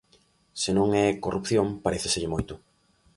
Se 0.61 0.71
non 0.77 0.87
é 1.03 1.19
corrupción, 1.25 1.67
paréceselle 1.85 2.31
moito. 2.33 2.53